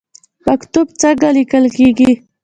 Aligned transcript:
مکتوب 0.45 0.87
څنګه 1.01 1.27
لیکل 1.37 1.65
کیږي؟ 1.77 2.11